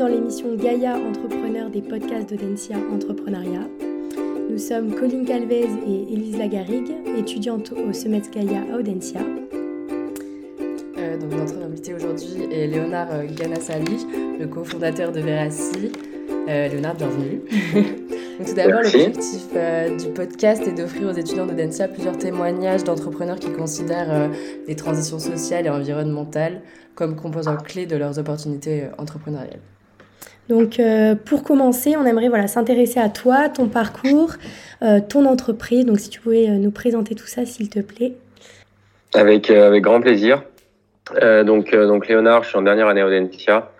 [0.00, 3.68] dans l'émission Gaïa Entrepreneur des podcasts d'Audencia Entrepreneuriat.
[4.48, 9.20] Nous sommes Colline Calvez et Élise Lagarigue, étudiantes au Summit Gaïa à Audencia.
[10.96, 14.06] Euh, donc notre invité aujourd'hui est Léonard Ganassali,
[14.38, 15.92] le cofondateur de Veracy.
[16.48, 17.42] Euh, Léonard, bienvenue.
[18.46, 23.52] tout d'abord, l'objectif euh, du podcast est d'offrir aux étudiants d'Audencia plusieurs témoignages d'entrepreneurs qui
[23.52, 24.28] considèrent euh,
[24.66, 26.62] les transitions sociales et environnementales
[26.94, 29.60] comme composants clés de leurs opportunités entrepreneuriales.
[30.50, 30.78] Donc,
[31.24, 34.32] pour commencer, on aimerait voilà, s'intéresser à toi, ton parcours,
[35.08, 35.86] ton entreprise.
[35.86, 38.12] Donc, si tu pouvais nous présenter tout ça, s'il te plaît.
[39.14, 40.42] Avec, avec grand plaisir.
[41.14, 43.70] donc, donc, Léonard, je suis en dernière année à Audencia.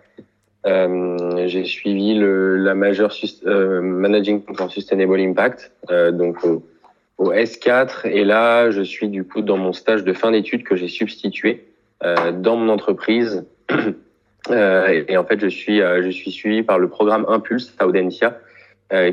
[0.67, 3.15] Euh, j'ai suivi la majeure
[3.47, 6.63] euh, Managing for Sustainable Impact, euh, donc au,
[7.19, 8.07] au, S4.
[8.07, 11.67] Et là, je suis du coup dans mon stage de fin d'études que j'ai substitué
[12.05, 13.47] euh, dans mon entreprise.
[14.51, 18.39] Euh, et, en fait, je suis, je suis suivi par le programme Impulse à Audencia,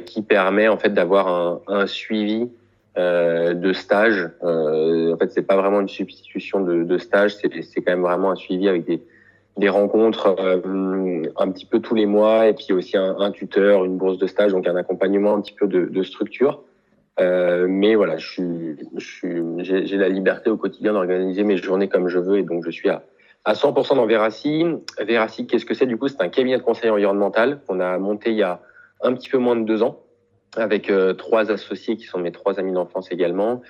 [0.06, 2.50] qui permet en fait d'avoir un, un, suivi
[2.96, 4.28] de stage.
[4.42, 7.50] en fait, c'est pas vraiment une substitution de, de stage, c'est
[7.82, 9.02] quand même vraiment un suivi avec des
[9.58, 13.86] des rencontres euh, un petit peu tous les mois et puis aussi un, un, tuteur,
[13.86, 16.64] une bourse de stage, donc un accompagnement un petit peu de, de structure.
[17.20, 18.28] Euh, mais voilà, je
[19.00, 19.26] suis,
[19.60, 22.90] j'ai la liberté au quotidien d'organiser mes journées comme je veux et donc je suis
[22.90, 23.02] à,
[23.46, 24.66] à 100% dans Veracy.
[25.00, 25.86] Veracy, qu'est-ce que c'est?
[25.86, 28.62] Du coup C'est un cabinet de conseil environnemental qu'on a monté il y a
[29.02, 30.02] un petit peu moins de deux ans
[30.56, 33.62] avec euh, trois associés qui sont mes trois amis d'enfance également.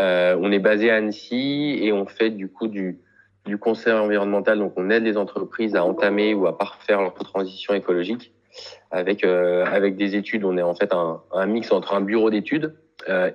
[0.00, 2.48] Euh, on est basé à Annecy et on fait du
[3.58, 4.58] conseil environnemental.
[4.58, 8.32] Donc, on aide les entreprises à entamer ou à parfaire leur transition écologique
[8.90, 10.44] avec euh, avec des études.
[10.44, 12.74] On est en fait un, mix entre un bureau d'études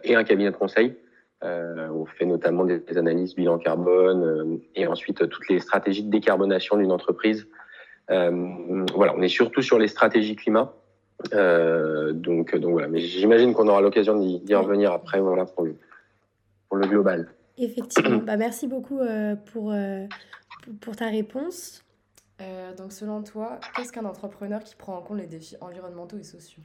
[0.03, 0.95] et un cabinet de conseil.
[1.43, 6.09] Euh, on fait notamment des, analyses bilan carbone euh, et ensuite toutes les stratégies de
[6.09, 7.47] décarbonation d'une entreprise.
[8.11, 10.73] Euh, voilà, on est surtout sur les stratégies climat.
[11.31, 15.19] donc donc voilà, mais j'imagine qu'on aura l'occasion d'y revenir après.
[15.19, 15.75] Voilà pour le
[16.67, 17.29] pour le global.
[17.57, 18.17] Effectivement.
[18.25, 18.99] bah, merci beaucoup
[19.51, 19.73] pour,
[20.81, 21.83] pour ta réponse.
[22.41, 26.23] Euh, donc, selon toi, qu'est-ce qu'un entrepreneur qui prend en compte les défis environnementaux et
[26.23, 26.63] sociaux?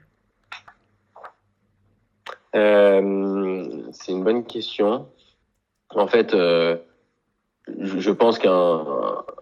[2.55, 5.09] C'est une bonne question.
[5.91, 8.85] En fait, je pense qu'un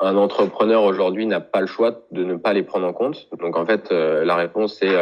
[0.01, 3.29] un entrepreneur aujourd'hui n'a pas le choix de ne pas les prendre en compte.
[3.39, 4.95] Donc, en fait, la réponse, c'est.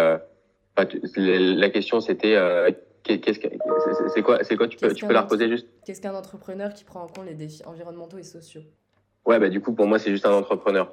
[0.76, 2.36] la question, c'était
[3.06, 5.66] c'est quoi, c'est quoi Tu peux, tu peux la reposer juste?
[5.84, 8.62] Qu'est-ce qu'un entrepreneur qui prend en compte les défis environnementaux et sociaux?
[9.26, 10.92] Ouais, bah du coup pour moi c'est juste un entrepreneur.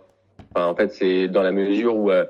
[0.54, 2.26] Enfin, en fait c'est dans la mesure où euh,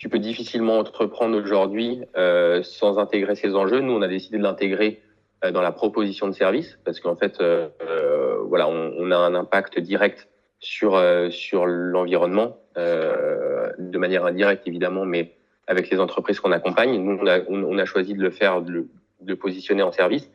[0.00, 3.80] tu peux difficilement entreprendre aujourd'hui euh, sans intégrer ces enjeux.
[3.80, 5.02] Nous on a décidé de l'intégrer
[5.44, 9.16] euh, dans la proposition de service parce qu'en fait euh, euh, voilà on, on, a
[9.16, 10.28] un impact direct
[10.58, 11.00] sur
[11.30, 15.32] sur l'environnement de manière indirecte évidemment, mais
[15.66, 16.98] avec les entreprises qu'on accompagne.
[17.02, 18.88] Nous, on a, on a choisi de le faire, de,
[19.20, 20.30] de positionner en service.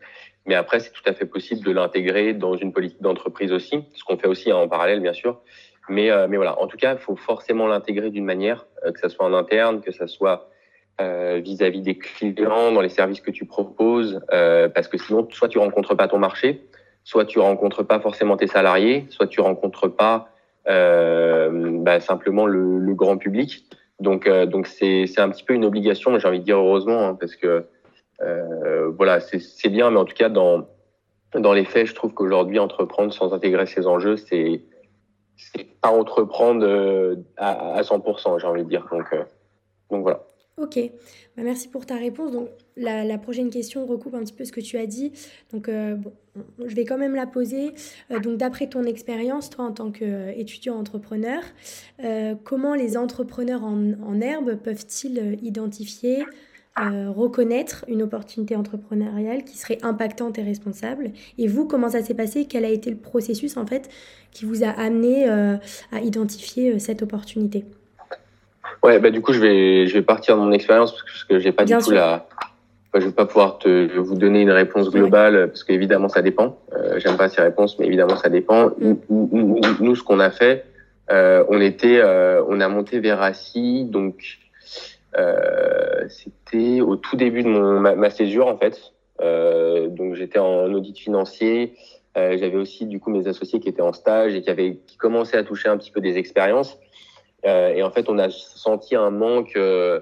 [0.46, 4.04] Mais après, c'est tout à fait possible de l'intégrer dans une politique d'entreprise aussi, ce
[4.04, 5.42] qu'on fait aussi hein, en parallèle, bien sûr.
[5.90, 9.00] Mais, euh, mais voilà, en tout cas, il faut forcément l'intégrer d'une manière, euh, que
[9.00, 10.50] ça soit en interne, que ça soit
[11.01, 15.50] euh, vis-à-vis des clients, dans les services que tu proposes, euh, parce que sinon, soit
[15.50, 16.62] tu rencontres pas ton marché,
[17.03, 20.29] soit tu rencontres pas forcément tes salariés, soit tu rencontres pas
[20.68, 23.66] bah, simplement le, le, grand public.
[24.00, 27.35] Donc, donc c'est un petit peu une obligation, j'ai envie de dire heureusement, hein, parce
[27.35, 27.68] que
[28.22, 30.68] euh, voilà, c'est bien, mais en tout cas, dans,
[31.34, 34.62] dans les faits, je trouve qu'aujourd'hui, entreprendre sans intégrer ces enjeux, c'est
[35.38, 38.88] c'est pas entreprendre euh, à, à 100%, j'ai envie de dire.
[38.91, 39.23] Donc, euh,
[39.90, 40.23] donc voilà.
[40.57, 40.79] Ok,
[41.35, 42.31] bah, merci pour ta réponse.
[42.31, 42.47] Donc
[42.78, 45.12] la, la, prochaine question recoupe un petit peu ce que tu as dit.
[45.51, 46.13] Donc euh, bon,
[46.66, 47.74] je vais quand même la poser.
[48.09, 51.41] Donc d'après ton expérience, toi en tant qu'étudiant entrepreneur,
[52.45, 56.24] comment les entrepreneurs en, en herbe peuvent-ils identifier
[56.80, 61.12] euh, reconnaître une opportunité entrepreneuriale qui serait impactante et responsable.
[61.38, 62.46] Et vous, comment ça s'est passé?
[62.46, 63.90] Quel a été le processus en fait
[64.31, 65.56] qui vous a amené euh,
[65.91, 67.66] à identifier euh, cette opportunité?
[68.84, 71.51] Ouais, bah du coup, je vais je vais partir de mon expérience parce que j'ai
[71.51, 72.27] pas Bien du tout la
[73.00, 75.48] je vais pas pouvoir te vous donner une réponse globale ouais.
[75.48, 76.57] parce qu'évidemment ça dépend.
[76.74, 78.68] Euh, J'aime pas ces réponses, mais évidemment ça dépend.
[78.68, 78.95] Mm.
[79.10, 80.66] Nous, nous, nous, ce qu'on a fait,
[81.12, 84.44] euh, on était, euh, on a monté Veracy, donc euh,
[86.09, 88.94] c'était au tout début de mon, ma, ma césure en fait.
[89.21, 91.75] Euh, donc j'étais en audit financier.
[92.17, 94.97] Euh, J'avais aussi du coup mes associés qui étaient en stage et qui avaient qui
[94.97, 96.77] commençaient à toucher un petit peu des expériences.
[97.45, 100.00] Euh, et en fait, on a senti un manque euh,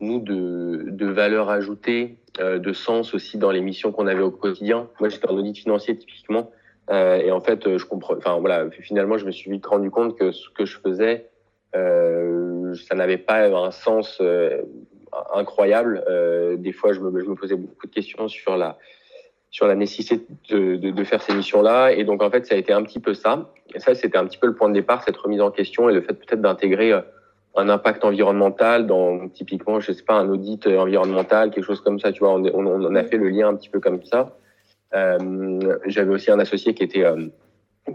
[0.00, 4.30] nous de, de valeur ajoutée, euh, de sens aussi dans les missions qu'on avait au
[4.30, 4.88] quotidien.
[5.00, 6.50] Moi, j'étais en audit financier typiquement.
[6.90, 8.16] et en fait, je comprends.
[8.16, 11.28] Enfin voilà, finalement, je me suis vite rendu compte que ce que je faisais
[12.88, 14.22] ça n'avait pas un sens
[15.34, 16.04] incroyable.
[16.58, 18.78] des fois, je me, posais beaucoup de questions sur la,
[19.50, 21.92] sur la nécessité de, faire ces missions-là.
[21.92, 23.50] Et donc, en fait, ça a été un petit peu ça.
[23.74, 25.94] Et ça, c'était un petit peu le point de départ, cette remise en question et
[25.94, 26.92] le fait peut-être d'intégrer
[27.56, 32.12] un impact environnemental dans typiquement, je sais pas, un audit environnemental, quelque chose comme ça.
[32.12, 34.36] Tu vois, on, on, a fait le lien un petit peu comme ça.
[34.94, 37.26] Euh, J'avais aussi un associé qui était euh,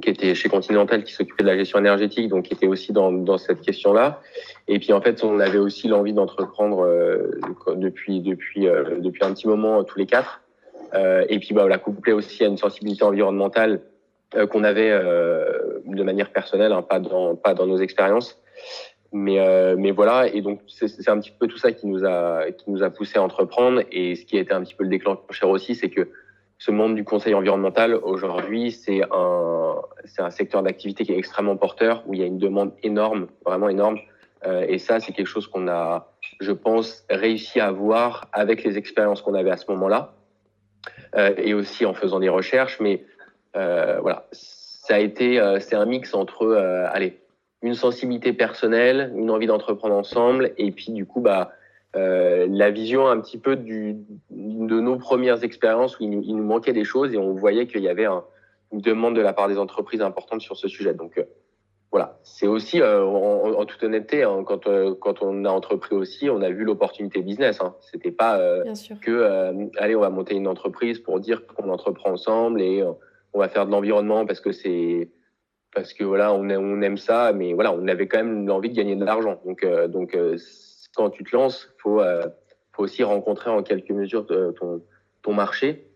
[0.01, 3.11] qui était chez Continental, qui s'occupait de la gestion énergétique, donc qui était aussi dans,
[3.11, 4.21] dans cette question-là.
[4.67, 7.39] Et puis en fait, on avait aussi l'envie d'entreprendre euh,
[7.75, 10.41] depuis depuis euh, depuis un petit moment tous les quatre.
[10.93, 13.81] Euh, et puis bah, l'a couplé aussi à une sensibilité environnementale
[14.35, 18.37] euh, qu'on avait de manière personnelle, hein, pas dans pas dans nos expériences.
[19.13, 22.49] Mais, euh, mais voilà, et donc c'est un petit peu tout ça qui nous a
[22.51, 23.83] qui nous a poussé à entreprendre.
[23.91, 26.07] Et ce qui a été un petit peu le déclencheur aussi, c'est que
[26.61, 31.57] ce monde du conseil environnemental aujourd'hui, c'est un c'est un secteur d'activité qui est extrêmement
[31.57, 33.97] porteur, où il y a une demande énorme, vraiment énorme.
[34.45, 38.77] Euh, et ça, c'est quelque chose qu'on a, je pense, réussi à voir avec les
[38.77, 40.13] expériences qu'on avait à ce moment-là,
[41.15, 42.79] euh, et aussi en faisant des recherches.
[42.79, 43.05] Mais
[43.55, 47.21] euh, voilà, ça a été, euh, c'est un mix entre, euh, allez
[47.63, 51.53] une sensibilité personnelle, une envie d'entreprendre ensemble, et puis du coup, bah,
[51.95, 53.97] euh, la vision un petit peu du,
[54.29, 57.67] de nos premières expériences où il nous, il nous, manquait des choses et on voyait
[57.67, 58.23] qu'il y avait un,
[58.71, 60.93] une demande de la part des entreprises importante sur ce sujet.
[60.93, 61.23] Donc euh,
[61.91, 65.95] voilà, c'est aussi, euh, en, en, toute honnêteté, hein, quand, euh, quand on a entrepris
[65.95, 67.59] aussi, on a vu l'opportunité business.
[67.61, 67.75] Hein.
[67.81, 68.63] C'était pas euh,
[69.01, 72.83] que, allez, on va monter une entreprise pour dire qu'on entreprend ensemble et
[73.33, 75.09] on va faire de l'environnement parce que c'est
[75.73, 78.75] parce que voilà, on, on, aime ça, mais voilà, on avait quand même l'envie de
[78.75, 79.39] gagner de l'argent.
[79.45, 80.37] Donc, euh, donc euh,
[80.95, 82.23] quand tu te lances, faut, euh,
[82.73, 85.87] faut aussi rencontrer en quelque mesure ton, marché.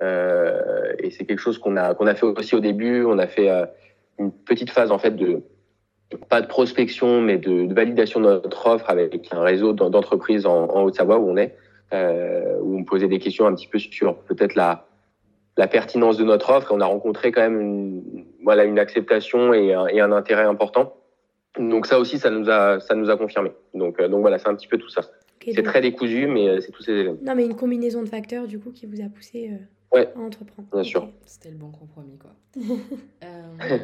[0.00, 3.04] et c'est quelque chose qu'on a fait aussi au début.
[3.04, 3.50] On a fait
[4.18, 5.42] une petite phase en fait de
[6.28, 11.18] pas de prospection, mais de, validation de notre offre avec un réseau d'entreprises en, Haute-Savoie
[11.18, 11.56] où on est,
[11.92, 16.72] où on posait des questions un petit peu sur peut-être la pertinence de notre offre.
[16.72, 20.94] On a rencontré quand même une, voilà, une acceptation et un intérêt important.
[21.58, 23.52] Donc ça aussi, ça nous a, ça nous a confirmé.
[23.74, 25.02] Donc, euh, donc voilà, c'est un petit peu tout ça.
[25.40, 27.18] Okay, c'est très décousu, mais euh, c'est tous ces éléments.
[27.22, 30.20] Non, mais une combinaison de facteurs, du coup, qui vous a poussé euh, ouais, à
[30.20, 30.68] entreprendre.
[30.72, 31.08] Bien sûr.
[31.26, 32.30] C'était le bon compromis, quoi.
[33.24, 33.78] euh,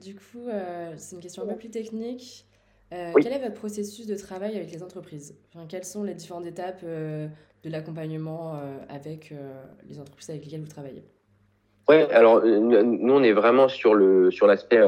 [0.00, 2.46] du coup, euh, c'est une question un peu plus technique.
[2.92, 3.22] Euh, oui.
[3.22, 5.36] Quel est votre processus de travail avec les entreprises?
[5.54, 7.26] Enfin, Quelles sont les différentes étapes euh,
[7.64, 9.34] de l'accompagnement euh, avec
[9.88, 11.02] les entreprises avec lesquelles vous travaillez?
[11.88, 14.80] Ouais, alors nous on est vraiment sur le sur l'aspect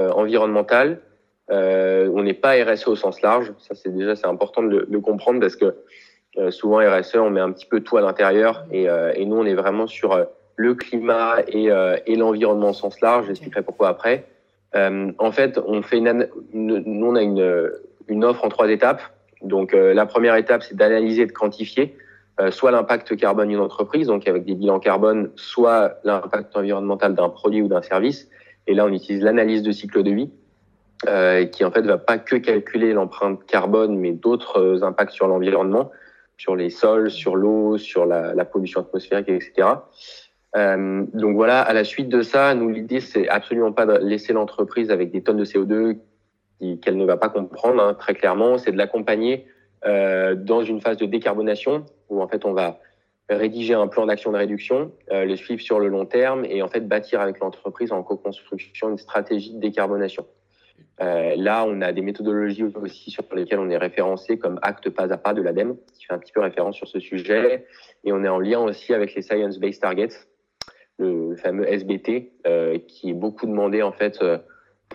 [1.50, 2.10] environnemental.
[2.14, 3.52] on n'est pas RSE au sens large.
[3.58, 5.74] Ça c'est déjà c'est important de le, comprendre parce que
[6.50, 8.84] souvent RSE on met un petit peu tout à l'intérieur et,
[9.14, 11.68] et, nous on est vraiment sur le climat et,
[12.06, 13.26] et l'environnement au sens large.
[13.26, 14.26] J'expliquerai pourquoi après.
[14.74, 17.72] Euh, en fait, on fait une, une, nous on a une,
[18.08, 19.02] une offre en trois étapes.
[19.42, 21.96] Donc euh, la première étape, c'est d'analyser de quantifier
[22.40, 27.28] euh, soit l'impact carbone d'une entreprise, donc avec des bilans carbone, soit l'impact environnemental d'un
[27.28, 28.28] produit ou d'un service.
[28.66, 30.30] Et là, on utilise l'analyse de cycle de vie,
[31.06, 35.90] euh, qui en fait va pas que calculer l'empreinte carbone, mais d'autres impacts sur l'environnement,
[36.36, 39.68] sur les sols, sur l'eau, sur la, la, pollution atmosphérique, etc.
[40.56, 44.32] Euh, donc voilà, à la suite de ça, nous l'idée c'est absolument pas de laisser
[44.32, 45.98] l'entreprise avec des tonnes de CO2
[46.80, 49.46] qu'elle ne va pas comprendre hein, très clairement, c'est de l'accompagner
[49.84, 52.81] euh, dans une phase de décarbonation où en fait on va
[53.28, 56.69] rédiger un plan d'action de réduction, euh, le suivre sur le long terme et en
[56.69, 60.26] fait bâtir avec l'entreprise en co-construction une stratégie de décarbonation.
[61.00, 65.12] Euh, là, on a des méthodologies aussi sur lesquelles on est référencé comme acte pas
[65.12, 67.67] à pas de l'ADEME, qui fait un petit peu référence sur ce sujet.
[68.05, 70.26] Et on est en lien aussi avec les Science Based Targets,
[70.98, 74.38] le fameux SBT, euh, qui est beaucoup demandé en fait euh,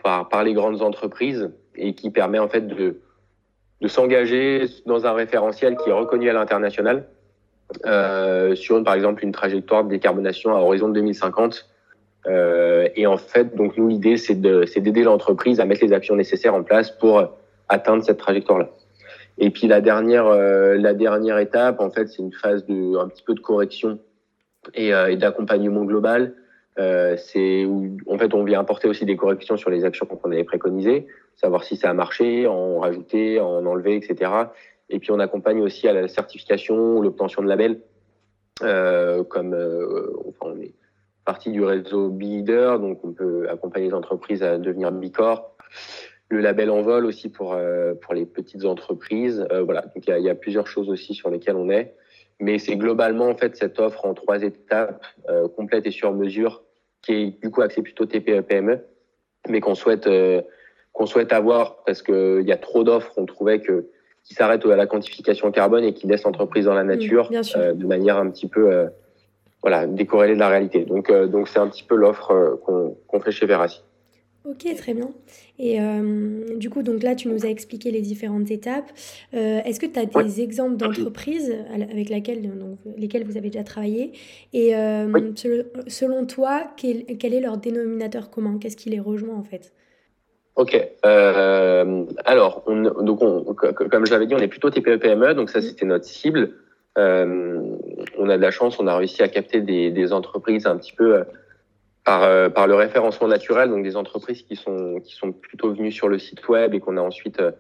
[0.01, 2.99] par, par les grandes entreprises et qui permet en fait de,
[3.81, 7.07] de s'engager dans un référentiel qui est reconnu à l'international
[7.85, 11.69] euh, sur par exemple une trajectoire de décarbonation à horizon de 2050.
[12.27, 16.53] Euh, et en fait, donc nous l'idée c'est d'aider l'entreprise à mettre les actions nécessaires
[16.53, 17.23] en place pour
[17.69, 18.69] atteindre cette trajectoire-là.
[19.37, 23.07] Et puis la dernière, euh, la dernière étape, en fait, c'est une phase de un
[23.07, 23.99] petit peu de correction
[24.73, 26.33] et, euh, et d'accompagnement global
[26.79, 30.31] euh, c'est où en fait on vient apporter aussi des corrections sur les actions qu'on
[30.31, 34.31] avait préconisées, savoir si ça a marché, en rajouter, en enlever, etc.
[34.89, 37.79] Et puis on accompagne aussi à la certification, l'obtention de labels,
[38.63, 40.73] euh, comme euh, enfin, on est
[41.25, 45.55] partie du réseau Leader, donc on peut accompagner les entreprises à devenir Bicorp.
[46.29, 49.45] Le label Envol aussi pour euh, pour les petites entreprises.
[49.51, 51.95] Euh, voilà, donc il y a, y a, plusieurs choses aussi sur lesquelles on est
[52.39, 56.63] mais c'est globalement en fait cette offre en trois étapes euh, complète et sur mesure
[57.01, 58.79] qui est du coup axée plutôt TPE PME
[59.49, 60.41] mais qu'on souhaite euh,
[60.91, 63.87] qu'on souhaite avoir parce qu'il y a trop d'offres, on trouvait que
[64.23, 67.85] qui s'arrêtent à la quantification carbone et qui laissent l'entreprise dans la mmh, nature de
[67.85, 68.87] manière un petit peu
[69.63, 70.85] voilà, décorrélée de la réalité.
[70.85, 72.59] Donc, donc c'est un petit peu l'offre
[73.07, 73.81] qu'on fait chez Verassi.
[74.45, 75.09] Ok, très bien.
[75.57, 78.91] Et euh, du coup, donc là, tu nous as expliqué les différentes étapes.
[79.33, 83.63] Euh, est-ce que tu as des exemples d'entreprises avec laquelle, donc, lesquelles vous avez déjà
[83.63, 84.11] travaillé?
[84.51, 85.31] Et euh,
[85.87, 88.57] selon toi, quel, quel, est leur dénominateur commun?
[88.59, 89.71] Qu'est-ce qui les rejoint en fait?
[90.55, 90.77] Ok.
[91.03, 93.19] alors, on, donc
[93.89, 96.53] comme je l'avais dit, on est plutôt TPE-PME, donc ça, c'était notre cible.
[96.95, 100.93] On a de la chance, on a réussi à capter des, des entreprises un petit
[100.93, 101.23] peu
[102.03, 105.91] par, euh, par le référencement naturel, donc des entreprises qui sont, qui sont plutôt venues
[105.91, 107.51] sur le site web et qu'on a ensuite euh.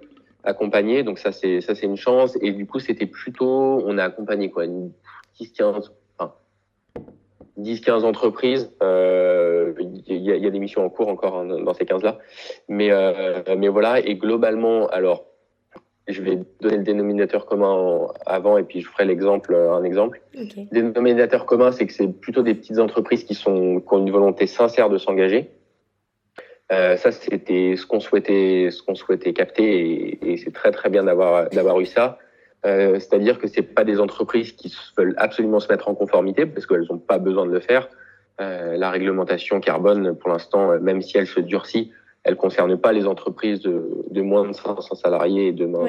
[1.03, 2.37] Donc ça, c'est ça c'est une chance.
[2.41, 6.33] Et du coup, c'était plutôt, on a accompagné quoi, 10-15 enfin,
[7.57, 8.69] 10-15 entreprises.
[8.83, 9.73] Euh,
[10.07, 12.17] il y, a, y, a, des missions en cours encore hein, dans ces 15-là.
[12.67, 15.23] Mais, euh, mais voilà, et globalement, alors,
[16.07, 20.21] je vais donner le dénominateur commun avant et puis je ferai l'exemple, euh, un exemple.
[20.33, 24.11] Le dénominateur commun, c'est que c'est plutôt des petites entreprises qui, sont, qui ont une
[24.11, 25.49] volonté sincère de s'engager.
[26.71, 30.89] Euh, ça, c'était ce qu'on souhaitait, ce qu'on souhaitait capter et, et c'est très très
[30.89, 32.17] bien d'avoir d'avoir eu ça.
[32.65, 36.65] Euh, C'est-à-dire que c'est pas des entreprises qui veulent absolument se mettre en conformité parce
[36.65, 37.89] qu'elles n'ont pas besoin de le faire.
[38.41, 41.91] Euh, la réglementation carbone, pour l'instant, même si elle se durcit,
[42.23, 45.85] elle concerne pas les entreprises de, de moins de 500 salariés et de, moins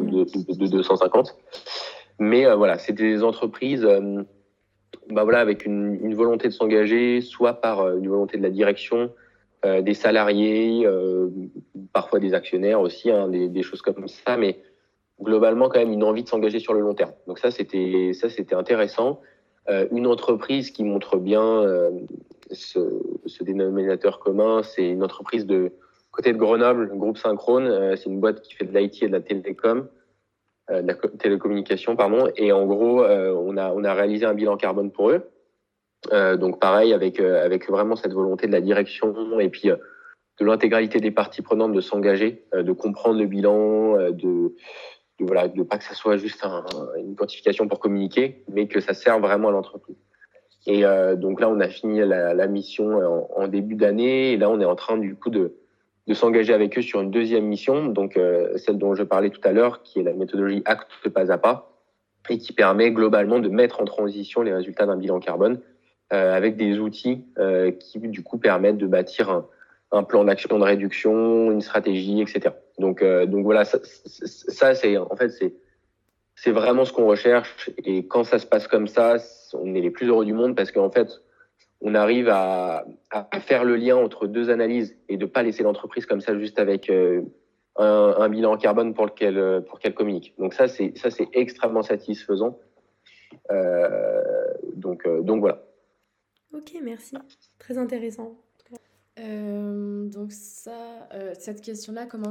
[0.00, 1.36] de, de, 250.
[2.18, 4.22] Mais euh, voilà, c'est des entreprises euh,
[5.10, 8.50] bah voilà, avec une, une volonté de s'engager, soit par euh, une volonté de la
[8.50, 9.12] direction,
[9.64, 10.86] des salariés,
[11.92, 14.60] parfois des actionnaires aussi, hein, des, des, choses comme ça, mais
[15.20, 17.10] globalement quand même une envie de s'engager sur le long terme.
[17.26, 19.20] Donc ça, c'était ça, c'était intéressant.
[19.90, 21.62] Une entreprise qui montre bien
[22.50, 22.78] ce,
[23.26, 25.72] ce, dénominateur commun, c'est une entreprise de
[26.10, 27.66] côté de Grenoble, groupe Synchrone.
[27.66, 29.88] Euh, c'est une boîte qui fait de l'IT et de la télécom,
[30.70, 32.28] euh, de la télécommunication, pardon.
[32.36, 35.22] Et en gros, euh, on a on a réalisé un bilan carbone pour eux.
[36.36, 39.68] donc pareil avec avec vraiment cette volonté de la direction et puis
[40.40, 44.54] de l'intégralité des parties prenantes de s'engager, de comprendre le bilan, de,
[45.18, 46.64] de voilà, de pas que ça soit juste un,
[46.98, 49.96] une quantification pour communiquer, mais que ça serve vraiment à l'entreprise.
[50.66, 54.32] Et euh, donc là, on a fini la, la mission en, début d'année.
[54.32, 55.54] Et là, on est en train du coup de,
[56.08, 59.40] de s'engager avec eux sur une deuxième mission, donc euh, celle dont je parlais tout
[59.44, 61.70] à l'heure, qui est la méthodologie acte pas à pas,
[62.30, 65.60] et qui permet globalement de mettre en transition les résultats d'un bilan carbone
[66.14, 69.46] euh, avec des outils euh, qui du coup permettent de bâtir un,
[69.92, 72.54] un plan d'action de réduction, une stratégie, etc.
[72.78, 75.54] Donc, euh, donc voilà, ça, c'est en fait c'est
[76.34, 77.70] c'est vraiment ce qu'on recherche.
[77.84, 79.16] Et quand ça se passe comme ça,
[79.54, 81.08] on est les plus heureux du monde parce qu'en fait,
[81.80, 82.84] on arrive à,
[83.40, 86.90] faire le lien entre deux analyses et de pas laisser l'entreprise comme ça juste avec
[86.90, 87.22] euh,
[87.76, 90.34] un, un, bilan carbone pour lequel euh, pour qu'elle communique.
[90.38, 92.58] Donc ça c'est ça c'est extrêmement satisfaisant.
[94.76, 95.64] Donc donc voilà.
[96.52, 97.16] Ok merci
[97.58, 98.36] très intéressant.
[99.18, 101.08] Donc ça
[101.38, 102.30] cette question là comment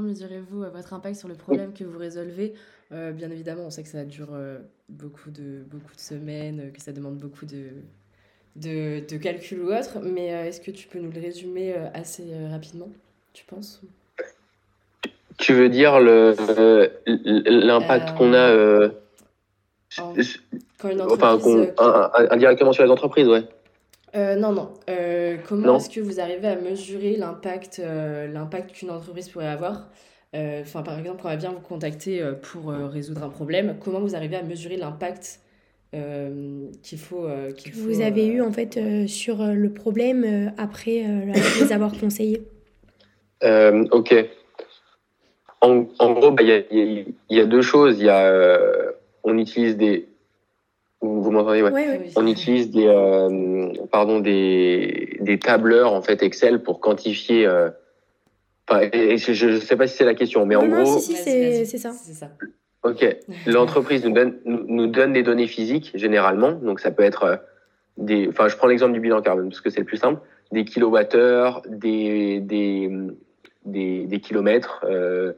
[0.00, 2.54] mesurez-vous votre impact sur le problème que vous résolvez?
[2.92, 6.80] Euh, bien évidemment, on sait que ça dure euh, beaucoup, de, beaucoup de semaines, que
[6.80, 7.70] ça demande beaucoup de,
[8.54, 12.24] de, de calculs ou autre, mais euh, est-ce que tu peux nous le résumer assez
[12.48, 12.88] rapidement,
[13.32, 13.82] tu penses
[15.38, 15.98] Tu veux dire
[17.06, 18.88] l'impact qu'on a
[19.98, 20.14] en,
[20.78, 23.42] quand une entreprise, enfin, indirectement sur les entreprises, ouais.
[24.16, 24.72] Non, non.
[25.46, 29.90] comment est-ce que vous arrivez à mesurer l'impact l'impact qu'une entreprise pourrait avoir
[30.36, 33.28] euh, enfin, par exemple, quand on va bien vous contacter euh, pour euh, résoudre un
[33.28, 35.40] problème, comment vous arrivez à mesurer l'impact
[36.82, 41.02] qu'il faut, que vous avez eu en fait sur le problème après
[41.58, 42.42] les avoir conseillés
[43.42, 44.14] Ok.
[45.62, 47.98] En, en gros, bah, il bah, y, y, y, a deux choses.
[47.98, 48.60] Il y a,
[49.24, 50.05] on utilise des,
[51.00, 51.70] vous, m'entendez ouais.
[51.70, 52.10] Ouais, ouais.
[52.16, 52.86] On utilise des,
[53.92, 57.46] pardon, des, des tableurs en fait Excel pour quantifier
[58.68, 60.98] Enfin, je ne sais pas si c'est la question, mais en non, gros.
[60.98, 61.92] Si, si, c'est ça.
[61.92, 62.30] ça.
[62.82, 63.16] Ok.
[63.46, 66.52] L'entreprise nous donne, nous donne des données physiques, généralement.
[66.52, 67.36] Donc, ça peut être euh,
[67.96, 68.28] des.
[68.28, 70.20] Enfin, je prends l'exemple du bilan carbone, parce que c'est le plus simple.
[70.50, 72.90] Des kilowattheures, des, des,
[73.64, 75.34] des, des kilomètres, euh,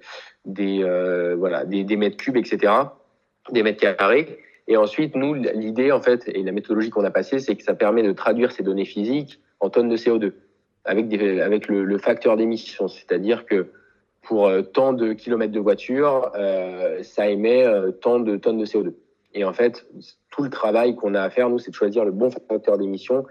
[0.46, 2.72] des, euh, voilà, des, des mètres cubes, etc.
[3.50, 4.38] Des mètres carrés.
[4.68, 7.74] Et ensuite, nous, l'idée, en fait, et la méthodologie qu'on a passée, c'est que ça
[7.74, 10.32] permet de traduire ces données physiques en tonnes de CO2
[10.84, 12.86] avec, des, avec le, le facteur d'émission.
[12.86, 13.70] C'est-à-dire que
[14.22, 18.66] pour euh, tant de kilomètres de voiture, euh, ça émet euh, tant de tonnes de
[18.66, 18.92] CO2.
[19.32, 19.86] Et en fait,
[20.30, 23.24] tout le travail qu'on a à faire, nous, c'est de choisir le bon facteur d'émission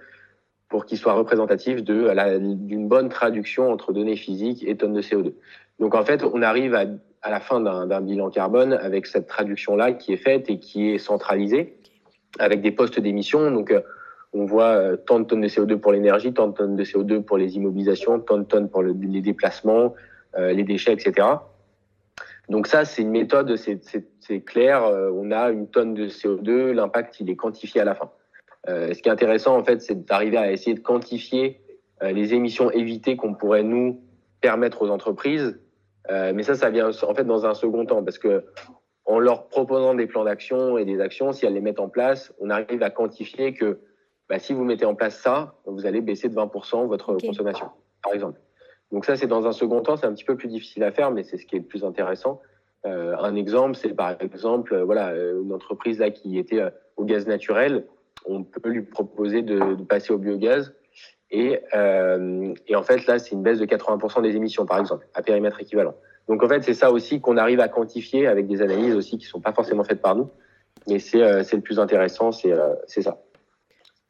[0.70, 5.34] pour qu'il soit représentatif d'une bonne traduction entre données physiques et tonnes de CO2.
[5.80, 6.86] Donc en fait, on arrive à,
[7.28, 10.98] à la fin d'un bilan carbone avec cette traduction-là qui est faite et qui est
[10.98, 11.78] centralisée
[12.40, 13.52] avec des postes d'émission.
[13.52, 13.74] Donc
[14.32, 17.22] on voit euh, tant de tonnes de CO2 pour l'énergie, tant de tonnes de CO2
[17.22, 19.94] pour les immobilisations, tant de tonnes pour les déplacements,
[20.38, 21.28] euh, les déchets, etc.
[22.48, 24.86] Donc ça, c'est une méthode, c'est clair.
[24.86, 28.10] Euh, on a une tonne de CO2, l'impact, il est quantifié à la fin.
[28.68, 31.60] ce qui est intéressant, en fait, c'est d'arriver à essayer de quantifier
[32.02, 34.02] les émissions évitées qu'on pourrait nous
[34.40, 35.60] permettre aux entreprises.
[36.10, 38.46] Mais ça, ça vient en fait dans un second temps, parce que
[39.06, 42.34] en leur proposant des plans d'action et des actions, si elles les mettent en place,
[42.40, 43.80] on arrive à quantifier que
[44.30, 47.70] bah, si vous mettez en place ça, vous allez baisser de 20% votre consommation,
[48.04, 48.40] par exemple.
[48.92, 51.12] Donc ça, c'est dans un second temps, c'est un petit peu plus difficile à faire,
[51.12, 52.42] mais c'est ce qui est le plus intéressant.
[52.86, 56.70] Euh, un exemple, c'est par exemple, euh, voilà, euh, une entreprise là qui était euh,
[56.96, 57.86] au gaz naturel,
[58.26, 60.74] on peut lui proposer de, de passer au biogaz.
[61.30, 65.08] Et, euh, et en fait, là, c'est une baisse de 80% des émissions, par exemple,
[65.14, 65.96] à périmètre équivalent.
[66.28, 69.26] Donc en fait, c'est ça aussi qu'on arrive à quantifier avec des analyses aussi qui
[69.26, 70.30] sont pas forcément faites par nous.
[70.88, 73.22] Mais c'est le plus intéressant, c'est ça.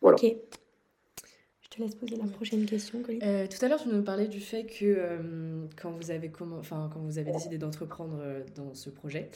[0.01, 0.23] Ok.
[1.61, 4.39] Je te laisse poser la prochaine question, euh, tout à l'heure, tu nous parlais du
[4.39, 8.89] fait que euh, quand, vous avez enfin, quand vous avez décidé d'entreprendre euh, dans ce
[8.89, 9.29] projet,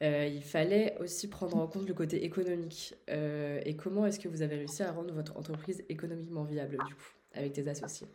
[0.00, 2.94] il fallait aussi prendre en compte le côté économique.
[3.08, 7.12] et comment est-ce que vous avez réussi à rendre votre entreprise économiquement viable, du coup,
[7.34, 8.06] avec tes associés?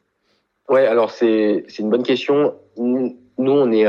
[0.68, 2.56] Ouais, alors c'est une bonne question.
[2.78, 3.86] Nous, on est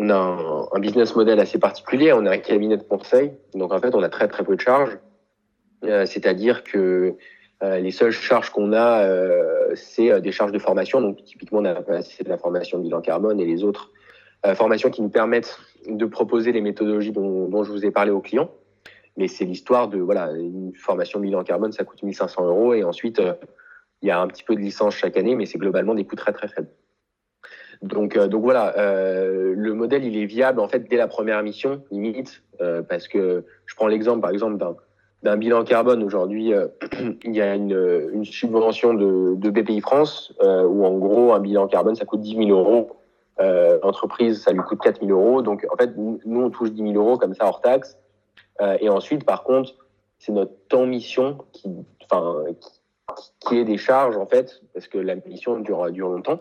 [0.00, 2.12] on a un, business model assez particulier.
[2.12, 4.60] On a un cabinet de conseil, donc en fait, on a très très peu de
[4.60, 4.98] charges.
[5.84, 7.16] Euh, c'est-à-dire que
[7.62, 11.02] euh, les seules charges qu'on a, euh, c'est des charges de formation.
[11.02, 13.90] Donc, typiquement, on a de la formation de bilan carbone et les autres
[14.54, 18.20] formations qui nous permettent de proposer les méthodologies dont, dont je vous ai parlé aux
[18.20, 18.50] clients.
[19.16, 22.74] Mais c'est l'histoire de, voilà, une formation bilan carbone, ça coûte 1500 euros.
[22.74, 23.20] Et ensuite,
[24.02, 26.16] il y a un petit peu de licence chaque année, mais c'est globalement des coûts
[26.16, 26.70] très, très faibles.
[27.82, 31.82] Donc, donc voilà, euh, le modèle, il est viable en fait dès la première mission,
[31.90, 34.62] limite, euh, parce que je prends l'exemple, par exemple,
[35.22, 36.68] d'un bilan carbone aujourd'hui, euh,
[37.24, 41.40] il y a une, une subvention de, de, BPI France euh, où en gros un
[41.40, 42.99] bilan carbone ça coûte 10 000 euros.
[43.40, 45.42] Euh, L'entreprise ça lui coûte 4 000 euros.
[45.42, 47.98] Donc en fait nous on touche 10 000 euros comme ça hors taxe.
[48.60, 49.74] Euh, et ensuite par contre
[50.18, 52.08] c'est notre temps mission qui, qui,
[53.40, 56.40] qui, est des charges en fait parce que la mission dure, dure longtemps.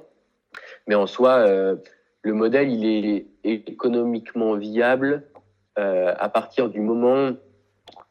[0.88, 1.75] Mais en soi euh,
[2.21, 5.23] le modèle il est économiquement viable
[5.77, 7.31] à partir du moment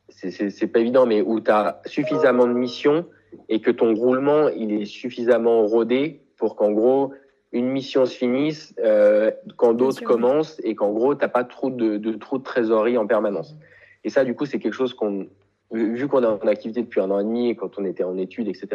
[0.08, 3.06] c'est pas évident, mais où tu as suffisamment de missions
[3.48, 7.12] et que ton roulement il est suffisamment rodé pour qu'en gros
[7.52, 11.96] une mission se finisse euh, quand d'autres commencent et qu'en gros t'as pas trop de,
[11.96, 13.56] de trop de trésorerie en permanence.
[14.04, 15.28] Et ça, du coup, c'est quelque chose qu'on,
[15.72, 18.16] vu qu'on est en activité depuis un an et demi et quand on était en
[18.16, 18.68] études, etc.,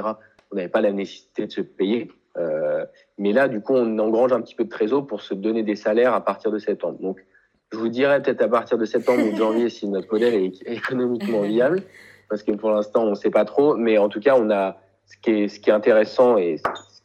[0.51, 2.11] on n'avait pas la nécessité de se payer.
[2.37, 2.85] Euh,
[3.17, 5.75] mais là, du coup, on engrange un petit peu de trésor pour se donner des
[5.75, 6.99] salaires à partir de septembre.
[6.99, 7.23] Donc,
[7.71, 10.61] je vous dirai peut-être à partir de septembre ou de janvier si notre modèle est
[10.67, 11.81] économiquement viable,
[12.29, 13.75] parce que pour l'instant, on ne sait pas trop.
[13.75, 16.57] Mais en tout cas, on a ce qui est, ce qui est intéressant et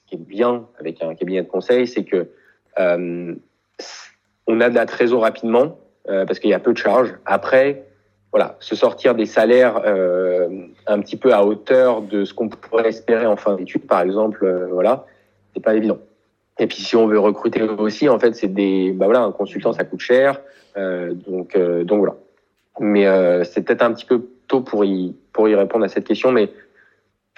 [0.09, 2.29] qui est bien avec un cabinet de conseil, c'est que
[2.79, 3.35] euh,
[4.47, 7.14] on a de la trésor rapidement euh, parce qu'il y a peu de charges.
[7.27, 7.85] Après,
[8.33, 10.49] voilà, se sortir des salaires euh,
[10.87, 14.44] un petit peu à hauteur de ce qu'on pourrait espérer en fin d'études, par exemple,
[14.44, 15.07] euh, voilà,
[15.55, 15.99] c'est pas évident.
[16.59, 19.73] Et puis si on veut recruter aussi, en fait, c'est des, bah voilà, un consultant
[19.73, 20.40] ça coûte cher,
[20.77, 22.16] euh, donc euh, donc voilà.
[22.81, 23.07] Mais
[23.44, 26.49] c'est peut-être un petit peu tôt pour y pour y répondre à cette question, mais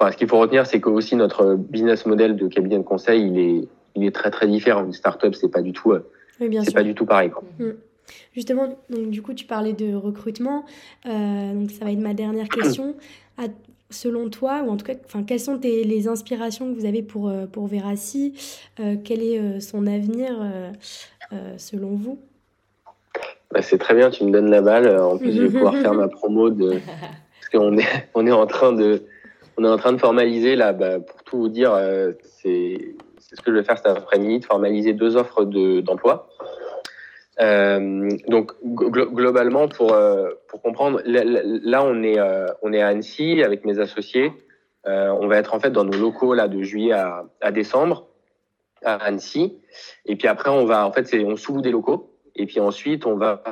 [0.01, 3.27] enfin, ce qu'il faut retenir, c'est que aussi notre business model de cabinet de conseil,
[3.27, 4.85] il est il est très très différent.
[4.85, 6.09] Une startup, c'est pas du tout, euh,
[6.41, 7.31] oui, c'est pas du tout pareil.
[7.31, 7.43] Quoi.
[7.59, 7.71] Mmh.
[8.35, 10.65] Justement, donc, du coup, tu parlais de recrutement.
[11.07, 12.95] Euh, donc, ça va être ma dernière question.
[13.39, 13.45] À,
[13.91, 17.03] selon toi, ou en tout cas, enfin, quelles sont tes, les inspirations que vous avez
[17.03, 18.35] pour, euh, pour Verassi
[18.79, 20.71] euh, Quel est son avenir euh,
[21.57, 22.21] selon vous?
[23.53, 24.97] Bah, C'est très bien, tu me donnes la balle.
[24.99, 26.71] En plus, je vais pouvoir faire ma promo de.
[26.71, 29.03] Parce qu'on est, on est en train de.
[29.57, 31.77] On est en train de formaliser, là, bah, pour tout vous dire,
[32.23, 36.29] c'est ce que je vais faire cet après-midi, de formaliser deux offres d'emploi.
[37.41, 43.43] Euh, donc globalement, pour euh, pour comprendre, là, on est euh, on est à Annecy
[43.43, 44.33] avec mes associés.
[44.85, 48.07] on va être en fait dans nos locaux là de juillet à, à décembre
[48.85, 49.59] à Annecy.
[50.07, 52.15] Et puis après, on va en fait on sous des locaux.
[52.37, 53.43] Et puis ensuite, on va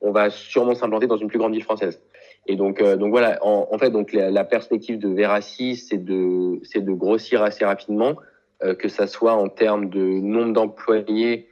[0.00, 2.02] on va sûrement s'implanter dans une plus grande ville française.
[2.46, 6.58] Et donc, donc voilà, en, en fait, donc la, la, perspective de Verassi, c'est de,
[6.64, 8.16] c'est de grossir assez rapidement,
[8.64, 11.48] euh, que ça soit en termes de nombre d'employés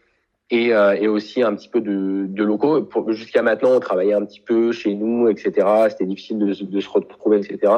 [0.51, 2.89] et, euh, et aussi un petit peu de, de locaux.
[3.09, 5.67] Jusqu'à maintenant, on travaillait un petit peu chez nous, etc.
[5.91, 7.73] C'était difficile de, de, se retrouver, etc.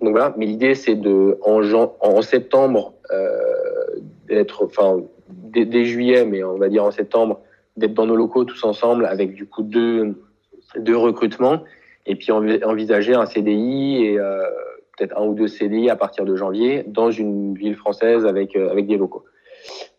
[0.00, 1.60] donc voilà, mais l'idée c'est de en,
[2.00, 2.94] en septembre
[4.26, 7.40] d'être, enfin dès, juillet, mais on va dire en septembre,
[7.76, 10.20] d'être dans nos locaux tous ensemble avec du coup deux,
[10.76, 11.62] deux recrutements
[12.06, 14.42] et puis envisager un CDI et euh,
[14.96, 18.70] peut-être un ou deux CDI à partir de janvier dans une ville française avec, euh,
[18.70, 19.24] avec des locaux.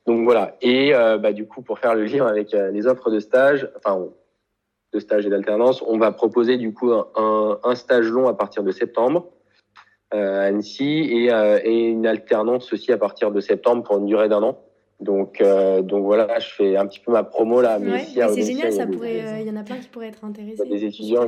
[0.05, 0.57] Donc voilà.
[0.61, 4.05] Et euh, bah, du coup, pour faire le lien avec les offres de stage, enfin
[4.93, 8.63] de stage et d'alternance, on va proposer du coup un, un, stage long à partir
[8.63, 9.27] de septembre
[10.11, 11.31] à Annecy et,
[11.63, 14.59] et une alternance aussi à partir de septembre pour une durée d'un an.
[15.03, 17.77] Donc, euh, donc voilà, je fais un petit peu ma promo là.
[17.79, 20.65] Mais c'est génial, ça pourrait, euh, il y en a plein qui pourraient être intéressés.
[20.65, 21.27] Des étudiants,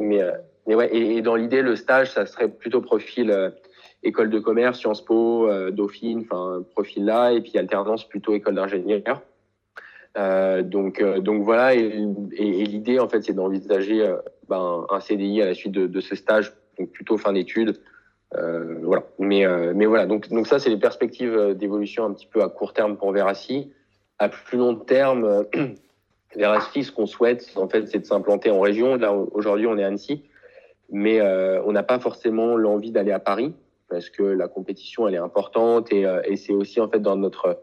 [0.00, 0.32] mais, euh,
[0.66, 3.52] mais ouais, et, dans l'idée, le stage, ça serait plutôt profil
[4.02, 9.22] école de commerce, Sciences Po, Dauphine, enfin profil là, et puis alternance plutôt école d'ingénieur.
[10.64, 11.88] donc, donc voilà, et,
[12.38, 14.12] l'idée en fait, c'est d'envisager
[14.48, 17.78] ben, un CDI à la suite de, de ce stage, donc plutôt fin d'études.
[18.34, 19.04] Euh, voilà.
[19.18, 22.42] Mais, euh, mais voilà, donc, donc ça, c'est les perspectives euh, d'évolution un petit peu
[22.42, 23.72] à court terme pour Verassi.
[24.18, 25.44] À plus long terme,
[26.36, 28.96] Verassi, ce qu'on souhaite, en fait, c'est de s'implanter en région.
[28.96, 30.22] Là, aujourd'hui, on est à Annecy,
[30.90, 33.54] mais on n'a pas forcément l'envie d'aller à Paris
[33.88, 37.60] parce que la compétition, elle est importante et, et c'est aussi, en fait, dans notre,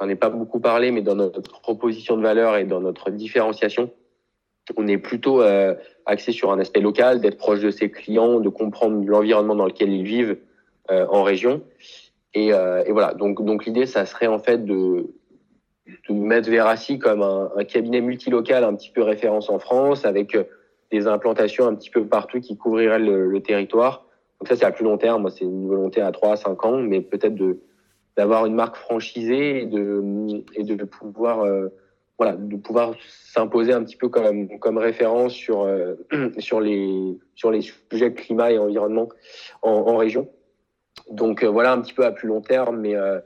[0.00, 3.90] on n'est pas beaucoup parlé, mais dans notre proposition de valeur et dans notre différenciation,
[4.76, 5.74] on est plutôt euh,
[6.06, 9.90] axé sur un aspect local, d'être proche de ses clients, de comprendre l'environnement dans lequel
[9.90, 10.38] ils vivent
[10.90, 11.62] euh, en région.
[12.34, 15.06] Et, euh, et, voilà, donc, donc l'idée, ça serait en fait de
[16.08, 20.36] mettre Verassi comme un, un, cabinet multilocal un petit peu référence en France, avec
[20.90, 24.06] des implantations un petit peu partout qui couvriraient le, le territoire.
[24.40, 26.78] Donc ça, c'est à plus long terme, c'est une volonté à 3 à 5 ans,
[26.78, 27.58] mais peut-être de
[28.16, 30.02] d'avoir une marque franchisée et de,
[30.54, 31.44] et de pouvoir
[32.18, 35.94] voilà, de pouvoir s'imposer un petit peu comme, comme référence sur, euh,
[36.38, 39.08] sur, les, sur les sujets climat et environnement
[39.62, 40.28] en, en région.
[41.10, 43.20] Donc euh, voilà un petit peu à plus long terme, mais euh,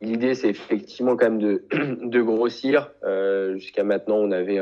[0.00, 1.64] l'idée c'est effectivement quand même de,
[2.02, 2.92] de grossir.
[3.54, 4.60] Jusqu'à maintenant, on avait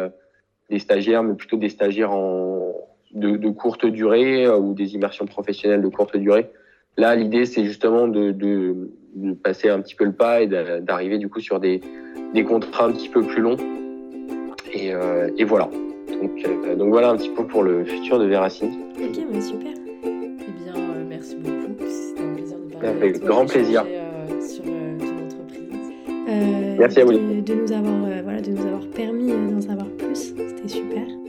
[0.70, 2.74] des stagiaires, mais plutôt des stagiaires en,
[3.12, 6.50] de, de courte durée ou des immersions professionnelles de courte durée.
[6.96, 11.18] Là, l'idée c'est justement de, de, de passer un petit peu le pas et d'arriver
[11.18, 11.80] du coup sur des
[12.32, 13.56] des contrats un petit peu plus longs.
[14.72, 15.68] Et, euh, et voilà.
[16.22, 18.72] Donc, euh, donc, voilà un petit peu pour le futur de Veracine.
[18.98, 19.72] Ok, mais super.
[20.04, 21.74] Eh bien, euh, merci beaucoup.
[21.88, 23.84] C'était un plaisir de parler avec, grand plaisir.
[26.78, 30.34] Merci à nous avoir, voilà, de nous avoir permis d'en savoir plus.
[30.36, 31.25] C'était super.